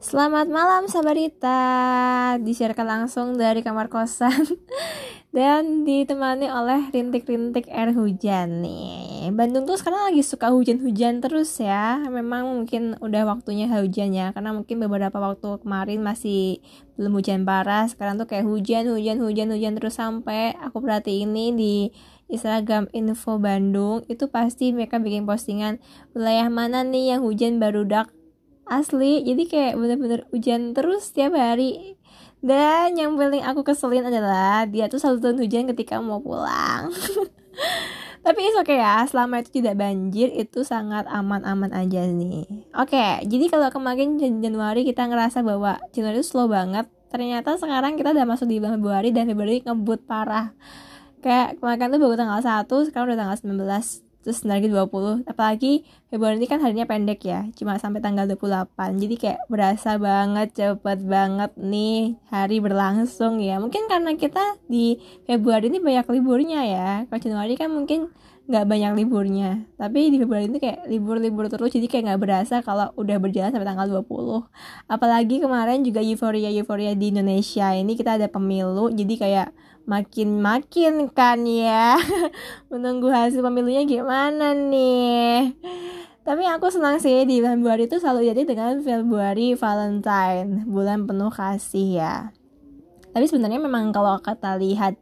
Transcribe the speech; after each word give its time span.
Selamat 0.00 0.48
malam 0.48 0.88
Sabarita 0.88 1.60
Disiarkan 2.40 2.88
langsung 2.88 3.36
dari 3.36 3.60
kamar 3.60 3.92
kosan. 3.92 4.32
Dan 5.36 5.84
ditemani 5.84 6.48
oleh 6.48 6.88
rintik-rintik 6.88 7.68
air 7.68 7.92
hujan 7.92 8.64
nih. 8.64 9.28
Bandung 9.36 9.68
tuh 9.68 9.76
sekarang 9.76 10.08
lagi 10.08 10.24
suka 10.24 10.56
hujan-hujan 10.56 11.20
terus 11.20 11.52
ya. 11.60 12.00
Memang 12.08 12.48
mungkin 12.48 12.96
udah 12.96 13.28
waktunya 13.28 13.68
hujan 13.68 14.16
ya. 14.16 14.32
Karena 14.32 14.56
mungkin 14.56 14.80
beberapa 14.80 15.20
waktu 15.20 15.60
kemarin 15.60 16.00
masih 16.00 16.64
belum 16.96 17.20
hujan 17.20 17.44
parah. 17.44 17.84
Sekarang 17.84 18.16
tuh 18.16 18.24
kayak 18.24 18.48
hujan, 18.48 18.88
hujan, 18.88 19.20
hujan, 19.20 19.52
hujan 19.52 19.76
terus 19.76 20.00
Sampai 20.00 20.56
aku 20.64 20.80
perhati 20.80 21.28
ini 21.28 21.52
di 21.52 21.74
Instagram 22.30 22.88
Info 22.96 23.36
Bandung 23.36 24.06
Itu 24.06 24.30
pasti 24.30 24.70
mereka 24.70 25.02
bikin 25.02 25.26
postingan 25.26 25.82
Wilayah 26.14 26.46
mana 26.46 26.86
nih 26.86 27.18
yang 27.18 27.26
hujan 27.26 27.58
baru 27.58 27.82
dak 27.82 28.14
asli 28.70 29.26
jadi 29.26 29.42
kayak 29.50 29.74
bener-bener 29.74 30.20
hujan 30.30 30.72
terus 30.72 31.10
setiap 31.10 31.34
hari. 31.34 31.98
Dan 32.40 32.96
yang 32.96 33.20
paling 33.20 33.44
aku 33.44 33.66
keselin 33.66 34.08
adalah 34.08 34.64
dia 34.64 34.88
tuh 34.88 34.96
selalu 34.96 35.18
turun 35.20 35.38
hujan 35.44 35.68
ketika 35.68 36.00
mau 36.00 36.22
pulang. 36.22 36.88
Tapi 38.24 38.40
itu 38.40 38.56
oke 38.56 38.68
okay 38.68 38.78
ya 38.80 39.04
selama 39.08 39.40
itu 39.40 39.60
tidak 39.60 39.80
banjir 39.80 40.28
itu 40.32 40.60
sangat 40.60 41.08
aman-aman 41.08 41.72
aja 41.72 42.04
nih 42.04 42.44
oke 42.76 42.92
okay, 42.92 43.24
jadi 43.24 43.48
kalau 43.48 43.72
kemarin 43.72 44.20
Januari 44.20 44.84
kita 44.84 45.08
ngerasa 45.08 45.40
bahwa 45.40 45.80
Januari 45.96 46.20
itu 46.20 46.28
slow 46.28 46.44
banget. 46.44 46.84
Ternyata 47.10 47.58
sekarang 47.58 47.96
kita 47.98 48.14
udah 48.14 48.28
masuk 48.28 48.46
di 48.46 48.62
Februari 48.62 49.10
dan 49.10 49.26
Februari 49.26 49.64
ngebut 49.64 50.04
parah. 50.06 50.52
Kayak 51.24 51.58
kemarin 51.58 51.90
tuh 51.90 52.00
baru 52.00 52.14
tanggal 52.16 52.40
1 52.40 52.70
sekarang 52.92 53.06
udah 53.12 53.18
tanggal 53.18 53.36
19 53.40 54.09
terus 54.20 54.44
lagi 54.44 54.68
20 54.68 55.24
apalagi 55.24 55.82
Februari 56.12 56.36
ini 56.36 56.48
kan 56.50 56.60
harinya 56.60 56.84
pendek 56.84 57.24
ya 57.24 57.48
cuma 57.56 57.80
sampai 57.80 58.04
tanggal 58.04 58.28
28 58.28 59.00
jadi 59.00 59.14
kayak 59.16 59.40
berasa 59.48 59.96
banget 59.96 60.48
cepet 60.52 60.98
banget 61.06 61.50
nih 61.56 62.16
hari 62.28 62.58
berlangsung 62.60 63.40
ya. 63.40 63.56
Mungkin 63.58 63.88
karena 63.88 64.12
kita 64.14 64.60
di 64.66 65.00
Februari 65.24 65.68
ini 65.72 65.78
banyak 65.80 66.06
liburnya 66.10 66.60
ya. 66.66 66.90
Kalau 67.08 67.20
Januari 67.20 67.54
kan 67.56 67.72
mungkin 67.72 68.12
nggak 68.50 68.66
banyak 68.66 68.92
liburnya. 68.98 69.64
Tapi 69.78 70.10
di 70.10 70.18
Februari 70.18 70.50
ini 70.50 70.58
kayak 70.58 70.90
libur-libur 70.90 71.46
terus 71.48 71.70
jadi 71.70 71.86
kayak 71.86 72.04
nggak 72.10 72.20
berasa 72.20 72.54
kalau 72.66 72.90
udah 72.98 73.16
berjalan 73.22 73.54
sampai 73.54 73.68
tanggal 73.68 73.86
20 74.02 74.50
apalagi 74.90 75.38
kemarin 75.38 75.86
juga 75.86 76.02
euforia 76.02 76.50
euforia 76.50 76.92
di 76.98 77.14
Indonesia 77.14 77.70
ini 77.72 77.94
kita 77.94 78.18
ada 78.18 78.26
pemilu 78.26 78.90
jadi 78.90 79.14
kayak 79.16 79.48
makin-makin 79.90 81.10
kan 81.10 81.42
ya. 81.42 81.98
Menunggu 82.70 83.10
hasil 83.10 83.42
pemilunya 83.42 83.82
gimana 83.82 84.54
nih? 84.54 85.58
Tapi 86.22 86.46
aku 86.46 86.70
senang 86.70 87.02
sih 87.02 87.26
di 87.26 87.42
Februari 87.42 87.90
itu 87.90 87.98
selalu 87.98 88.30
jadi 88.30 88.42
dengan 88.46 88.78
Februari 88.86 89.58
Valentine 89.58 90.62
bulan 90.70 91.10
penuh 91.10 91.34
kasih 91.34 91.88
ya. 91.98 92.16
Tapi 93.10 93.26
sebenarnya 93.26 93.58
memang 93.58 93.90
kalau 93.90 94.14
kata 94.22 94.54
lihat 94.54 94.94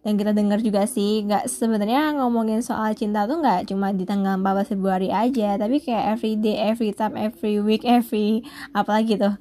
dan 0.00 0.16
kita 0.16 0.32
dengar 0.32 0.64
juga 0.64 0.88
sih 0.88 1.28
nggak 1.28 1.44
sebenarnya 1.44 2.16
ngomongin 2.16 2.64
soal 2.64 2.96
cinta 2.96 3.28
tuh 3.28 3.44
nggak 3.44 3.68
cuma 3.68 3.92
di 3.92 4.08
tanggal 4.08 4.40
14 4.40 4.72
Februari 4.72 5.12
aja 5.12 5.60
tapi 5.60 5.76
kayak 5.76 6.16
every 6.16 6.40
day 6.40 6.56
every 6.56 6.88
time 6.96 7.20
every 7.20 7.60
week 7.60 7.84
every 7.84 8.40
apalagi 8.72 9.20
tuh. 9.20 9.36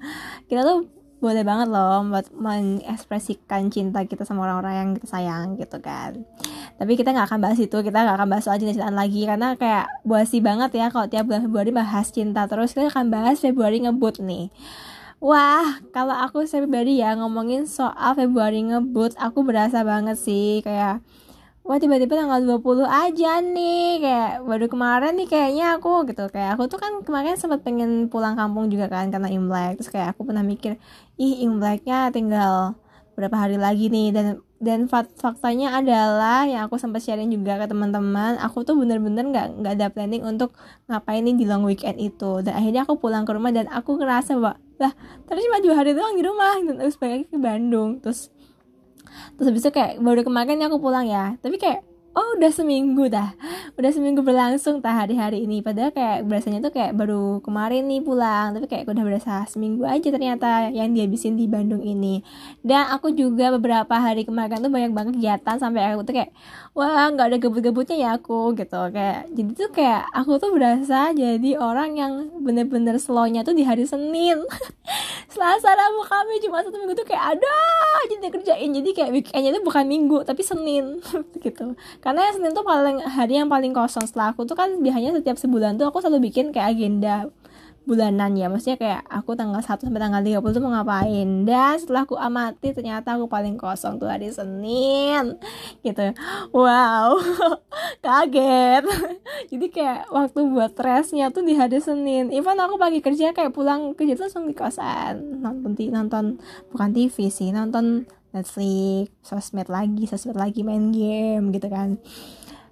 Kita 0.52 0.68
tuh 0.68 0.99
boleh 1.20 1.44
banget 1.44 1.68
loh 1.68 2.04
buat 2.08 2.32
mengekspresikan 2.32 3.68
cinta 3.68 4.08
kita 4.08 4.24
sama 4.24 4.48
orang-orang 4.48 4.74
yang 4.76 4.90
kita 4.96 5.08
sayang 5.08 5.60
gitu 5.60 5.78
kan. 5.84 6.24
Tapi 6.80 6.96
kita 6.96 7.12
nggak 7.12 7.28
akan 7.28 7.40
bahas 7.44 7.60
itu 7.60 7.78
kita 7.84 7.98
nggak 8.08 8.16
akan 8.16 8.28
bahas 8.32 8.44
soal 8.48 8.56
cinta-cintaan 8.56 8.96
lagi 8.96 9.28
karena 9.28 9.60
kayak 9.60 9.92
buasi 10.08 10.40
banget 10.40 10.72
ya 10.80 10.88
kalau 10.88 11.12
tiap 11.12 11.28
bulan 11.28 11.44
Februari 11.44 11.72
bahas 11.76 12.08
cinta 12.10 12.48
terus 12.48 12.72
kita 12.72 12.88
akan 12.88 13.12
bahas 13.12 13.44
Februari 13.44 13.84
ngebut 13.84 14.24
nih. 14.24 14.48
Wah, 15.20 15.84
kalau 15.92 16.16
aku 16.16 16.48
Februari 16.48 17.04
ya 17.04 17.12
ngomongin 17.20 17.68
soal 17.68 18.16
Februari 18.16 18.64
ngebut, 18.64 19.20
aku 19.20 19.44
berasa 19.44 19.84
banget 19.84 20.16
sih 20.16 20.64
kayak 20.64 21.04
wah 21.70 21.78
tiba-tiba 21.78 22.18
tanggal 22.18 22.42
20 22.42 22.82
aja 22.82 23.46
nih 23.46 24.02
kayak 24.02 24.34
baru 24.42 24.66
kemarin 24.66 25.14
nih 25.22 25.30
kayaknya 25.30 25.78
aku 25.78 26.02
gitu. 26.10 26.26
Kayak 26.34 26.58
aku 26.58 26.66
tuh 26.66 26.82
kan 26.82 27.06
kemarin 27.06 27.38
sempat 27.38 27.62
pengen 27.62 28.10
pulang 28.10 28.34
kampung 28.34 28.74
juga 28.74 28.90
kan 28.90 29.14
karena 29.14 29.30
Imlek. 29.30 29.78
Terus 29.78 29.94
kayak 29.94 30.18
aku 30.18 30.26
pernah 30.26 30.42
mikir 30.42 30.82
ih 31.22 31.46
Imleknya 31.46 32.10
tinggal 32.10 32.74
berapa 33.14 33.38
hari 33.38 33.62
lagi 33.62 33.86
nih? 33.94 34.10
Dan 34.10 34.26
dan 34.58 34.90
faktanya 35.22 35.78
adalah 35.78 36.50
yang 36.50 36.66
aku 36.66 36.82
sempat 36.82 37.06
sharing 37.06 37.30
juga 37.30 37.62
ke 37.62 37.70
teman-teman 37.70 38.42
aku 38.42 38.66
tuh 38.66 38.74
bener-bener 38.74 39.30
nggak 39.30 39.48
-bener 39.54 39.60
nggak 39.62 39.74
ada 39.78 39.88
planning 39.94 40.24
untuk 40.26 40.58
ngapain 40.90 41.22
nih 41.22 41.38
di 41.38 41.46
long 41.46 41.70
weekend 41.70 42.02
itu. 42.02 42.42
Dan 42.42 42.58
akhirnya 42.58 42.90
aku 42.90 42.98
pulang 42.98 43.30
ke 43.30 43.32
rumah 43.38 43.54
dan 43.54 43.70
aku 43.70 44.02
ngerasa 44.02 44.42
bahwa 44.42 44.58
lah 44.82 44.92
terus 45.30 45.46
cuma 45.46 45.62
dua 45.62 45.76
hari 45.78 45.94
doang 45.94 46.18
di 46.18 46.26
rumah. 46.26 46.58
Dan 46.66 46.82
terus 46.82 46.98
balik 46.98 47.30
ke 47.30 47.38
Bandung. 47.38 48.02
Terus 48.02 48.34
terus 49.36 49.48
habis 49.50 49.62
itu 49.66 49.72
kayak 49.74 49.92
baru 50.00 50.22
kemarin 50.22 50.62
aku 50.66 50.78
pulang 50.78 51.06
ya. 51.10 51.36
Tapi 51.42 51.58
kayak 51.58 51.89
oh 52.18 52.28
udah 52.38 52.52
seminggu 52.52 53.06
dah. 53.12 53.38
Udah 53.78 53.92
seminggu 53.94 54.26
berlangsung 54.26 54.82
tah 54.82 54.94
hari-hari 54.94 55.46
ini. 55.46 55.62
Padahal 55.62 55.94
kayak 55.94 56.26
berasanya 56.26 56.60
tuh 56.66 56.74
kayak 56.74 56.98
baru 56.98 57.40
kemarin 57.46 57.86
nih 57.86 58.02
pulang. 58.02 58.58
Tapi 58.58 58.66
kayak 58.66 58.90
udah 58.90 59.04
berasa 59.06 59.34
seminggu 59.46 59.86
aja 59.86 60.10
ternyata 60.10 60.74
yang 60.74 60.92
dihabisin 60.96 61.38
di 61.38 61.46
Bandung 61.46 61.86
ini. 61.86 62.26
Dan 62.66 62.90
aku 62.90 63.14
juga 63.14 63.54
beberapa 63.54 63.94
hari 63.94 64.26
kemarin 64.26 64.62
tuh 64.64 64.72
banyak 64.74 64.92
banget 64.94 65.14
kegiatan 65.20 65.56
sampai 65.62 65.82
aku 65.94 66.02
tuh 66.08 66.16
kayak 66.18 66.32
wah 66.74 67.10
nggak 67.14 67.28
ada 67.30 67.38
gebut-gebutnya 67.38 67.98
ya 67.98 68.10
aku 68.18 68.58
gitu. 68.58 68.82
Kayak 68.90 69.30
jadi 69.36 69.52
tuh 69.54 69.70
kayak 69.72 70.04
aku 70.16 70.32
tuh 70.42 70.50
berasa 70.56 71.14
jadi 71.14 71.52
orang 71.62 72.00
yang 72.00 72.14
bener-bener 72.42 72.98
slownya 72.98 73.46
tuh 73.46 73.54
di 73.54 73.64
hari 73.64 73.86
Senin. 73.86 74.42
Selasa 75.34 75.78
Rabu 75.78 76.02
kami 76.10 76.42
cuma 76.42 76.66
satu 76.66 76.74
minggu 76.82 76.98
tuh 76.98 77.06
kayak 77.06 77.38
ada 77.38 77.54
aja 78.02 78.28
kerjain. 78.34 78.70
Jadi 78.74 78.90
kayak 78.98 79.12
weekendnya 79.14 79.54
tuh 79.54 79.64
bukan 79.64 79.86
minggu 79.86 80.18
tapi 80.26 80.42
Senin. 80.42 80.98
Gitu 81.44 81.78
karena 82.00 82.32
Senin 82.32 82.56
tuh 82.56 82.64
paling 82.64 83.04
hari 83.04 83.40
yang 83.40 83.52
paling 83.52 83.76
kosong 83.76 84.08
setelah 84.08 84.32
aku 84.32 84.48
tuh 84.48 84.56
kan 84.56 84.80
biasanya 84.80 85.20
setiap 85.20 85.36
sebulan 85.36 85.76
tuh 85.76 85.92
aku 85.92 86.00
selalu 86.00 86.32
bikin 86.32 86.56
kayak 86.56 86.80
agenda 86.80 87.28
bulanan 87.90 88.38
ya. 88.38 88.46
Maksudnya 88.54 88.78
kayak 88.78 89.02
aku 89.10 89.34
tanggal 89.34 89.58
1 89.66 89.82
sampai 89.82 89.98
tanggal 89.98 90.22
30 90.22 90.54
tuh 90.54 90.62
mau 90.62 90.78
ngapain. 90.78 91.30
Dan 91.50 91.74
setelah 91.82 92.06
aku 92.06 92.14
amati 92.14 92.70
ternyata 92.70 93.18
aku 93.18 93.26
paling 93.26 93.58
kosong 93.58 93.98
tuh 93.98 94.06
hari 94.06 94.30
Senin. 94.30 95.42
Gitu. 95.82 96.14
Wow. 96.54 97.18
Kaget. 98.06 98.86
Jadi 99.50 99.66
kayak 99.74 100.14
waktu 100.14 100.40
buat 100.54 100.78
stresnya 100.78 101.34
tuh 101.34 101.42
di 101.42 101.58
hari 101.58 101.82
Senin. 101.82 102.30
Even 102.30 102.62
aku 102.62 102.78
pagi 102.78 103.02
kerja 103.02 103.34
kayak 103.34 103.58
pulang 103.58 103.98
kerja 103.98 104.14
tuh 104.14 104.30
langsung 104.30 104.46
di 104.46 104.54
kosan. 104.54 105.42
Nonton 105.42 105.74
nonton 105.90 106.26
bukan 106.70 106.90
TV 106.94 107.34
sih 107.34 107.50
nonton 107.50 108.06
Netflix, 108.30 109.10
sosmed 109.26 109.68
lagi, 109.68 110.06
sosmed 110.06 110.38
lagi 110.38 110.62
main 110.62 110.94
game 110.94 111.50
gitu 111.54 111.68
kan. 111.70 111.98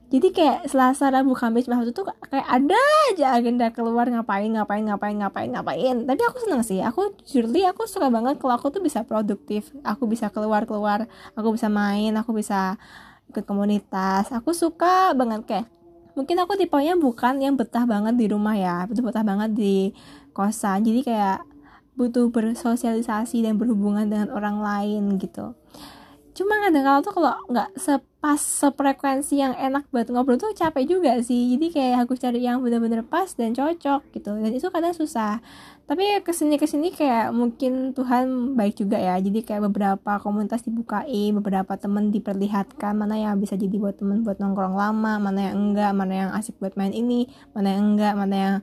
Jadi 0.08 0.32
kayak 0.32 0.72
Selasa, 0.72 1.12
Rabu, 1.12 1.36
Kamis, 1.36 1.68
Jumat 1.68 1.84
itu 1.84 2.00
kayak 2.32 2.48
ada 2.48 2.80
aja 3.12 3.36
agenda 3.36 3.68
keluar 3.76 4.08
ngapain, 4.08 4.48
ngapain, 4.48 4.88
ngapain, 4.88 5.20
ngapain, 5.20 5.50
ngapain. 5.52 5.96
Tapi 6.08 6.22
aku 6.24 6.38
seneng 6.48 6.64
sih. 6.64 6.80
Aku 6.80 7.12
jujurly 7.28 7.68
aku 7.68 7.84
suka 7.84 8.08
banget 8.08 8.40
kalau 8.40 8.56
aku 8.56 8.72
tuh 8.72 8.80
bisa 8.80 9.04
produktif. 9.04 9.68
Aku 9.84 10.08
bisa 10.08 10.32
keluar-keluar, 10.32 11.12
aku 11.36 11.60
bisa 11.60 11.68
main, 11.68 12.16
aku 12.16 12.32
bisa 12.32 12.80
ikut 13.28 13.44
komunitas. 13.44 14.32
Aku 14.32 14.56
suka 14.56 15.12
banget 15.12 15.44
kayak 15.44 15.68
mungkin 16.16 16.40
aku 16.40 16.56
tipenya 16.56 16.96
bukan 16.96 17.44
yang 17.44 17.60
betah 17.60 17.84
banget 17.84 18.16
di 18.16 18.32
rumah 18.32 18.56
ya, 18.56 18.88
betul 18.88 19.12
betah 19.12 19.28
banget 19.28 19.52
di 19.60 19.92
kosan. 20.32 20.88
Jadi 20.88 21.04
kayak 21.04 21.44
butuh 21.98 22.30
bersosialisasi 22.30 23.42
dan 23.42 23.58
berhubungan 23.58 24.06
dengan 24.08 24.30
orang 24.30 24.62
lain 24.62 25.18
gitu. 25.18 25.58
Cuma 26.38 26.54
kadang 26.62 26.86
kadang 26.86 27.02
tuh 27.02 27.18
kalau 27.18 27.34
nggak 27.50 27.74
sepas 27.82 28.38
sefrekuensi 28.38 29.42
yang 29.42 29.58
enak 29.58 29.90
buat 29.90 30.06
ngobrol 30.14 30.38
tuh 30.38 30.54
capek 30.54 30.86
juga 30.86 31.18
sih. 31.26 31.58
Jadi 31.58 31.74
kayak 31.74 32.06
aku 32.06 32.14
cari 32.14 32.46
yang 32.46 32.62
bener-bener 32.62 33.02
pas 33.02 33.26
dan 33.34 33.58
cocok 33.58 34.14
gitu. 34.14 34.38
Dan 34.38 34.54
itu 34.54 34.70
kadang 34.70 34.94
susah. 34.94 35.42
Tapi 35.90 36.22
ke 36.22 36.30
sini 36.38 36.62
ke 36.62 36.70
sini 36.70 36.94
kayak 36.94 37.34
mungkin 37.34 37.98
Tuhan 37.98 38.54
baik 38.54 38.78
juga 38.78 39.02
ya. 39.02 39.18
Jadi 39.18 39.42
kayak 39.42 39.66
beberapa 39.74 40.22
komunitas 40.22 40.62
dibukai 40.62 41.34
beberapa 41.34 41.74
temen 41.74 42.14
diperlihatkan 42.14 42.94
mana 42.94 43.18
yang 43.18 43.42
bisa 43.42 43.58
jadi 43.58 43.74
buat 43.74 43.98
temen 43.98 44.22
buat 44.22 44.38
nongkrong 44.38 44.78
lama 44.78 45.18
mana 45.18 45.50
yang 45.50 45.58
enggak 45.58 45.90
mana 45.98 46.14
yang 46.14 46.30
asik 46.38 46.54
buat 46.62 46.78
main 46.78 46.94
ini 46.94 47.34
mana 47.58 47.74
yang 47.74 47.98
enggak 47.98 48.14
mana 48.14 48.36
yang 48.38 48.56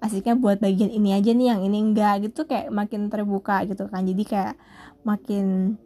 asiknya 0.00 0.34
buat 0.36 0.58
bagian 0.58 0.88
ini 0.88 1.12
aja 1.12 1.30
nih 1.32 1.46
yang 1.52 1.60
ini 1.64 1.78
enggak 1.80 2.28
gitu. 2.28 2.48
Kayak 2.48 2.72
makin 2.72 3.12
terbuka 3.12 3.64
gitu 3.68 3.86
kan. 3.88 4.02
Jadi 4.04 4.22
kayak 4.24 4.54
makin 5.04 5.76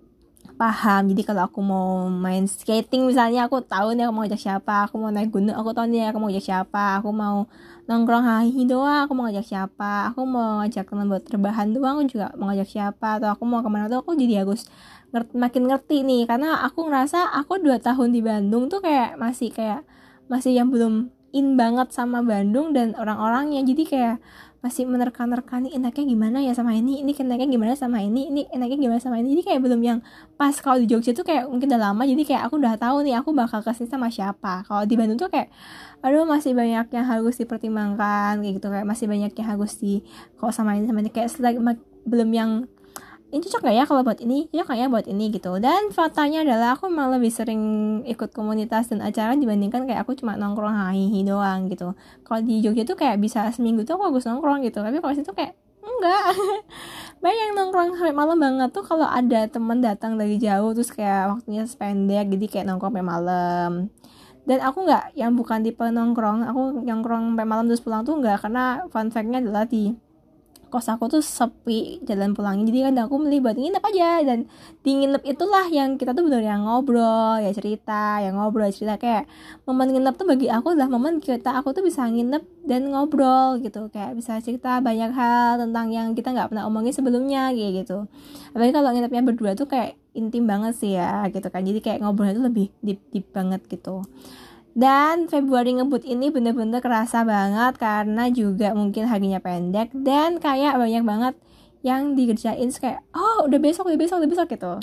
paham. 0.54 1.10
Jadi 1.10 1.22
kalau 1.26 1.50
aku 1.50 1.60
mau 1.64 2.06
main 2.06 2.46
skating 2.46 3.08
misalnya 3.10 3.50
aku 3.50 3.64
tahu 3.64 3.96
nih 3.96 4.06
aku 4.06 4.14
mau 4.14 4.24
ajak 4.26 4.40
siapa. 4.40 4.86
Aku 4.86 5.00
mau 5.02 5.10
naik 5.10 5.34
gunung 5.34 5.56
aku 5.56 5.74
tahu 5.74 5.86
nih 5.90 6.14
aku 6.14 6.18
mau 6.22 6.30
ajak 6.30 6.44
siapa. 6.46 7.02
Aku 7.02 7.10
mau 7.10 7.50
nongkrong 7.84 8.24
hahi 8.24 8.62
doang 8.64 9.04
aku 9.08 9.12
mau 9.18 9.26
ajak 9.26 9.46
siapa. 9.46 10.14
Aku 10.14 10.22
mau 10.24 10.62
ajak 10.62 10.86
teman 10.86 11.10
buat 11.10 11.24
terbahan 11.26 11.74
doang 11.74 12.00
aku 12.00 12.14
juga 12.14 12.30
mau 12.38 12.54
ajak 12.54 12.68
siapa. 12.70 13.18
Atau 13.18 13.28
aku 13.34 13.42
mau 13.44 13.60
ke 13.64 13.70
mana 13.70 13.90
tuh 13.90 14.00
aku 14.00 14.14
jadi 14.14 14.46
harus 14.46 14.68
ngerti, 15.10 15.34
makin 15.34 15.62
ngerti 15.66 15.96
nih. 16.06 16.22
Karena 16.30 16.62
aku 16.62 16.86
ngerasa 16.86 17.34
aku 17.34 17.58
dua 17.58 17.82
tahun 17.82 18.14
di 18.14 18.20
Bandung 18.22 18.70
tuh 18.70 18.78
kayak 18.78 19.18
masih 19.18 19.50
kayak 19.50 19.82
masih 20.30 20.56
yang 20.56 20.70
belum 20.70 21.13
in 21.34 21.58
banget 21.58 21.90
sama 21.90 22.22
Bandung 22.22 22.70
dan 22.70 22.94
orang-orangnya. 22.94 23.66
Jadi 23.66 23.82
kayak 23.90 24.16
masih 24.64 24.88
menerka-nerka 24.88 25.60
nih 25.60 25.76
enaknya 25.76 26.04
gimana 26.08 26.38
ya 26.40 26.56
sama 26.56 26.72
ini? 26.72 27.04
Ini 27.04 27.12
enaknya 27.20 27.48
gimana 27.52 27.74
sama 27.76 28.00
ini? 28.00 28.32
Ini 28.32 28.48
enaknya 28.48 28.78
gimana 28.80 29.00
sama 29.02 29.20
ini? 29.20 29.36
Jadi 29.36 29.42
kayak 29.44 29.60
belum 29.60 29.80
yang 29.84 29.98
pas. 30.40 30.56
Kalau 30.56 30.80
di 30.80 30.88
Jogja 30.88 31.12
tuh 31.12 31.20
kayak 31.20 31.52
mungkin 31.52 31.68
udah 31.68 31.92
lama 31.92 32.08
jadi 32.08 32.22
kayak 32.24 32.42
aku 32.48 32.56
udah 32.56 32.80
tahu 32.80 33.04
nih 33.04 33.20
aku 33.20 33.36
bakal 33.36 33.60
ke 33.60 33.76
sini 33.76 33.92
sama 33.92 34.08
siapa. 34.08 34.64
Kalau 34.64 34.88
di 34.88 34.96
Bandung 34.96 35.20
tuh 35.20 35.28
kayak 35.28 35.52
aduh 36.00 36.24
masih 36.24 36.56
banyak 36.56 36.86
yang 36.96 37.04
harus 37.04 37.36
dipertimbangkan 37.36 38.40
kayak 38.40 38.54
gitu. 38.56 38.72
Kayak 38.72 38.86
masih 38.88 39.04
banyak 39.04 39.32
yang 39.36 39.48
harus 39.52 39.72
di 39.76 40.00
kalau 40.40 40.54
sama 40.54 40.80
ini 40.80 40.88
sama 40.88 41.04
ini? 41.04 41.12
Kayak 41.12 41.28
selagi 41.36 41.60
belum 42.08 42.30
yang 42.32 42.50
ini 43.34 43.42
cocok 43.42 43.66
gak 43.66 43.74
ya 43.74 43.82
kalau 43.82 44.06
buat 44.06 44.22
ini? 44.22 44.46
Cocok 44.54 44.66
gak 44.70 44.78
ya 44.78 44.86
buat 44.86 45.06
ini? 45.10 45.24
Gitu. 45.34 45.50
Dan 45.58 45.90
faktanya 45.90 46.46
adalah 46.46 46.78
aku 46.78 46.86
malah 46.86 47.18
lebih 47.18 47.34
sering 47.34 47.62
ikut 48.06 48.30
komunitas 48.30 48.94
dan 48.94 49.02
acara 49.02 49.34
dibandingkan 49.34 49.90
kayak 49.90 50.06
aku 50.06 50.14
cuma 50.14 50.38
nongkrong 50.38 50.94
hihi 50.94 51.26
doang 51.26 51.66
gitu. 51.66 51.98
Kalau 52.22 52.40
di 52.46 52.62
Jogja 52.62 52.86
tuh 52.86 52.94
kayak 52.94 53.18
bisa 53.18 53.50
seminggu 53.50 53.82
tuh 53.82 53.98
aku 53.98 54.14
harus 54.14 54.30
nongkrong 54.30 54.62
gitu. 54.62 54.78
Tapi 54.78 55.02
kalau 55.02 55.14
situ 55.18 55.34
kayak 55.34 55.58
enggak. 55.82 56.22
Banyak 57.26 57.42
yang 57.50 57.54
nongkrong 57.58 57.98
sampai 57.98 58.14
malam 58.14 58.38
banget 58.38 58.70
tuh 58.70 58.86
kalau 58.86 59.10
ada 59.10 59.50
temen 59.50 59.82
datang 59.82 60.14
dari 60.14 60.38
jauh 60.38 60.70
terus 60.70 60.94
kayak 60.94 61.34
waktunya 61.34 61.66
sependek 61.66 62.30
jadi 62.30 62.46
kayak 62.46 62.64
nongkrong 62.70 62.94
sampai 62.94 63.02
malam. 63.02 63.70
Dan 64.44 64.58
aku 64.62 64.86
nggak 64.86 65.18
yang 65.18 65.34
bukan 65.34 65.66
tipe 65.66 65.82
nongkrong 65.82 66.46
aku 66.46 66.86
nongkrong 66.86 67.34
sampai 67.34 67.46
malam 67.50 67.66
terus 67.66 67.82
pulang 67.82 68.06
tuh 68.06 68.14
nggak 68.20 68.46
karena 68.46 68.84
fun 68.94 69.10
factnya 69.10 69.42
adalah 69.42 69.66
di 69.66 69.90
kos 70.74 70.90
aku 70.90 71.06
tuh 71.06 71.22
sepi 71.22 72.02
jalan 72.02 72.34
pulangnya. 72.34 72.66
Jadi 72.66 72.78
kan 72.90 72.94
aku 73.06 73.14
milih 73.22 73.46
buat 73.46 73.54
nginep 73.54 73.78
aja. 73.78 74.10
Dan 74.26 74.50
di 74.82 74.90
nginep 74.98 75.22
itulah 75.22 75.70
yang 75.70 75.94
kita 75.94 76.10
tuh 76.10 76.26
bener 76.26 76.42
yang 76.42 76.66
ngobrol 76.66 77.38
ya 77.38 77.54
cerita 77.54 78.18
yang 78.18 78.34
ngobrol 78.34 78.66
cerita. 78.74 78.98
Kayak 78.98 79.30
momen 79.70 79.94
nginep 79.94 80.14
tuh 80.18 80.26
bagi 80.26 80.50
aku 80.50 80.74
adalah 80.74 80.90
momen 80.90 81.22
kita 81.22 81.54
aku 81.54 81.70
tuh 81.70 81.86
bisa 81.86 82.10
nginep 82.10 82.42
dan 82.66 82.90
ngobrol 82.90 83.62
gitu. 83.62 83.86
Kayak 83.94 84.18
bisa 84.18 84.42
cerita 84.42 84.82
banyak 84.82 85.14
hal 85.14 85.62
tentang 85.62 85.94
yang 85.94 86.18
kita 86.18 86.34
nggak 86.34 86.50
pernah 86.50 86.66
omongin 86.66 86.90
sebelumnya 86.90 87.54
kayak 87.54 87.86
gitu. 87.86 88.10
Apalagi 88.50 88.74
kalau 88.74 88.90
nginepnya 88.90 89.22
berdua 89.22 89.54
tuh 89.54 89.70
kayak 89.70 89.94
intim 90.18 90.50
banget 90.50 90.74
sih 90.74 90.98
ya 90.98 91.30
gitu 91.30 91.46
kan. 91.46 91.62
Jadi 91.62 91.78
kayak 91.78 92.02
ngobrolnya 92.02 92.42
tuh 92.42 92.50
lebih 92.50 92.74
deep 92.82 92.98
deep 93.14 93.30
banget 93.30 93.62
gitu 93.70 94.02
dan 94.74 95.30
Februari 95.30 95.70
ngebut 95.78 96.02
ini 96.02 96.34
bener-bener 96.34 96.82
kerasa 96.82 97.22
banget 97.22 97.78
karena 97.78 98.26
juga 98.34 98.74
mungkin 98.74 99.06
harinya 99.06 99.38
pendek 99.38 99.94
dan 99.94 100.42
kayak 100.42 100.74
banyak 100.74 101.06
banget 101.06 101.34
yang 101.86 102.18
dikerjain 102.18 102.72
kayak 102.74 103.04
oh 103.14 103.46
udah 103.46 103.60
besok 103.62 103.86
udah 103.86 104.00
besok 104.00 104.18
udah 104.18 104.30
besok 104.30 104.48
gitu. 104.50 104.74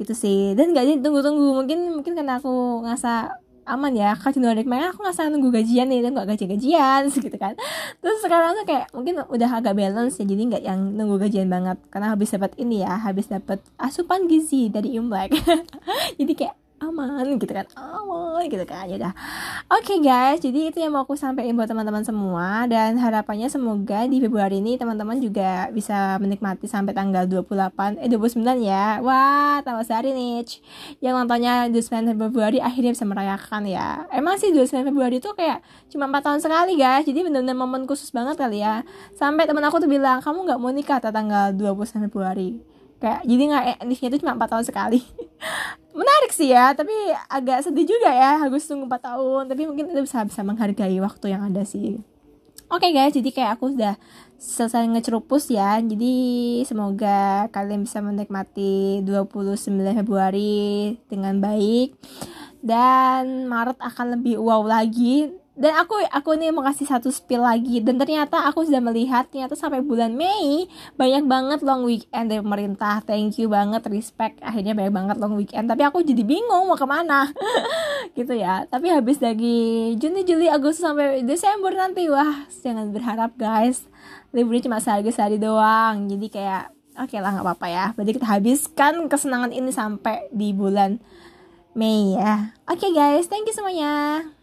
Gitu 0.00 0.12
sih. 0.18 0.58
Dan 0.58 0.74
gak 0.74 0.98
tunggu-tunggu 0.98 1.62
mungkin 1.62 2.00
mungkin 2.00 2.12
karena 2.18 2.42
aku 2.42 2.82
ngasa 2.82 3.38
aman 3.70 3.94
ya 3.94 4.18
kan 4.18 4.34
Januari 4.34 4.66
kemarin 4.66 4.90
aku 4.90 5.04
nggak 5.04 5.30
nunggu 5.30 5.62
gajian 5.62 5.86
nih 5.86 6.02
dan 6.02 6.16
gak 6.18 6.26
gaji-gajian 6.34 7.06
gitu 7.14 7.36
kan. 7.38 7.54
Terus 8.02 8.18
sekarang 8.24 8.58
tuh 8.58 8.66
kayak 8.66 8.90
mungkin 8.90 9.22
udah 9.30 9.50
agak 9.62 9.78
balance 9.78 10.18
ya 10.18 10.26
jadi 10.26 10.42
nggak 10.50 10.62
yang 10.66 10.80
nunggu 10.98 11.22
gajian 11.22 11.46
banget. 11.46 11.78
Karena 11.86 12.18
habis 12.18 12.34
dapat 12.34 12.50
ini 12.58 12.82
ya 12.82 12.98
habis 12.98 13.30
dapat 13.30 13.62
asupan 13.78 14.26
gizi 14.26 14.72
dari 14.74 14.98
Imlek. 14.98 15.38
Jadi 16.18 16.32
kayak 16.36 16.59
aman 16.80 17.36
gitu 17.36 17.52
kan. 17.52 17.68
Aman 17.76 18.48
gitu 18.48 18.64
kan 18.64 18.88
ya 18.88 18.96
udah 18.96 19.12
oke 19.68 19.84
okay, 19.84 19.98
guys 20.00 20.40
jadi 20.40 20.72
itu 20.72 20.80
yang 20.80 20.96
mau 20.96 21.04
aku 21.04 21.14
sampaikan 21.14 21.52
buat 21.54 21.68
teman-teman 21.68 22.02
semua. 22.02 22.64
Dan 22.66 22.96
harapannya 22.96 23.52
semoga 23.52 24.08
di 24.08 24.18
Februari 24.18 24.64
ini 24.64 24.80
teman-teman 24.80 25.20
juga 25.20 25.68
bisa 25.70 26.16
menikmati 26.18 26.64
sampai 26.64 26.96
tanggal 26.96 27.28
28 27.28 28.00
eh 28.00 28.08
29 28.08 28.40
ya. 28.64 29.04
Wah 29.04 29.60
tambah 29.60 29.84
sehari 29.84 30.16
nih 30.16 30.48
yang 31.04 31.20
nontonnya 31.20 31.68
29 31.68 32.16
Februari 32.16 32.58
akhirnya 32.58 32.96
bisa 32.96 33.04
merayakan 33.04 33.68
ya. 33.68 34.08
Emang 34.08 34.40
sih 34.40 34.50
29 34.50 34.88
Februari 34.88 35.20
itu 35.20 35.30
kayak 35.36 35.60
cuma 35.92 36.08
4 36.08 36.24
tahun 36.24 36.40
sekali 36.40 36.74
guys. 36.80 37.04
Jadi 37.04 37.20
benar-benar 37.22 37.56
momen 37.56 37.84
khusus 37.84 38.08
banget 38.10 38.40
kali 38.40 38.64
ya. 38.64 38.82
Sampai 39.14 39.44
teman 39.44 39.62
aku 39.68 39.78
tuh 39.78 39.90
bilang 39.90 40.24
kamu 40.24 40.48
nggak 40.48 40.58
mau 40.58 40.72
nikah 40.72 40.98
tanggal 41.00 41.52
29 41.52 42.08
Februari 42.08 42.79
kayak 43.00 43.20
jadi 43.24 43.42
nggak 43.48 43.64
endingnya 43.80 44.08
itu 44.12 44.18
cuma 44.20 44.36
4 44.36 44.52
tahun 44.52 44.64
sekali 44.68 45.00
menarik 45.98 46.32
sih 46.36 46.52
ya 46.52 46.76
tapi 46.76 46.92
agak 47.26 47.64
sedih 47.64 47.88
juga 47.88 48.12
ya 48.12 48.44
harus 48.44 48.68
tunggu 48.68 48.86
4 48.86 49.08
tahun 49.08 49.42
tapi 49.48 49.62
mungkin 49.66 49.90
itu 49.90 50.00
bisa 50.04 50.22
bisa 50.22 50.40
menghargai 50.44 51.00
waktu 51.00 51.32
yang 51.32 51.48
ada 51.48 51.64
sih 51.64 51.98
Oke 52.70 52.86
okay 52.86 52.94
guys, 52.94 53.10
jadi 53.10 53.34
kayak 53.34 53.58
aku 53.58 53.74
sudah 53.74 53.98
selesai 54.38 54.86
ngecerupus 54.86 55.50
ya. 55.50 55.82
Jadi 55.82 56.14
semoga 56.62 57.50
kalian 57.50 57.82
bisa 57.82 57.98
menikmati 57.98 59.02
29 59.02 59.90
Februari 59.90 60.94
dengan 61.10 61.42
baik. 61.42 61.98
Dan 62.62 63.50
Maret 63.50 63.74
akan 63.74 64.14
lebih 64.14 64.38
wow 64.38 64.62
lagi 64.62 65.34
dan 65.60 65.76
aku 65.76 66.00
aku 66.08 66.40
nih 66.40 66.56
mau 66.56 66.64
kasih 66.64 66.88
satu 66.88 67.12
spill 67.12 67.44
lagi. 67.44 67.84
Dan 67.84 68.00
ternyata 68.00 68.48
aku 68.48 68.64
sudah 68.64 68.80
melihat 68.80 69.28
ternyata 69.28 69.52
sampai 69.52 69.84
bulan 69.84 70.16
Mei 70.16 70.64
banyak 70.96 71.28
banget 71.28 71.60
long 71.60 71.84
weekend 71.84 72.32
dari 72.32 72.40
pemerintah. 72.40 73.04
Thank 73.04 73.36
you 73.36 73.52
banget 73.52 73.84
respect. 73.92 74.40
Akhirnya 74.40 74.72
banyak 74.72 74.94
banget 74.96 75.16
long 75.20 75.36
weekend. 75.36 75.68
Tapi 75.68 75.84
aku 75.84 76.00
jadi 76.00 76.24
bingung 76.24 76.64
mau 76.64 76.80
ke 76.80 76.88
mana. 76.88 77.28
Gitu 78.16 78.40
ya. 78.40 78.64
Tapi 78.72 78.88
habis 78.88 79.20
dari 79.20 79.92
Juni 80.00 80.24
Juli 80.24 80.48
Agustus 80.48 80.80
sampai 80.80 81.20
Desember 81.28 81.76
nanti 81.76 82.08
wah 82.08 82.48
jangan 82.64 82.88
berharap 82.88 83.36
guys. 83.36 83.84
Liburnya 84.32 84.64
cuma 84.64 84.80
sehari 84.80 85.12
sehari 85.12 85.36
doang. 85.36 86.08
Jadi 86.08 86.32
kayak 86.32 86.72
oke 86.96 87.12
okay 87.12 87.20
lah 87.20 87.36
nggak 87.36 87.44
apa-apa 87.44 87.66
ya. 87.68 87.86
Berarti 87.92 88.16
kita 88.16 88.32
habiskan 88.32 89.12
kesenangan 89.12 89.52
ini 89.52 89.68
sampai 89.76 90.24
di 90.32 90.56
bulan 90.56 90.96
Mei 91.76 92.16
ya. 92.16 92.56
Oke 92.64 92.88
okay, 92.88 92.90
guys. 92.96 93.28
Thank 93.28 93.44
you 93.44 93.52
semuanya 93.52 94.39